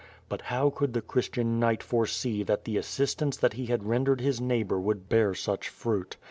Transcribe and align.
But 0.29 0.41
how 0.49 0.71
could 0.71 0.93
the 0.93 1.01
Christian 1.03 1.59
knight 1.59 1.83
foresee 1.83 2.41
that 2.41 2.65
the 2.65 2.75
assistance 2.75 3.37
that 3.37 3.53
he 3.53 3.67
had 3.67 3.83
rendered 3.85 4.19
his 4.19 4.41
neighbor 4.41 4.79
v/ould 4.81 5.09
bear 5.09 5.35
such 5.35 5.69
fruit. 5.69 6.17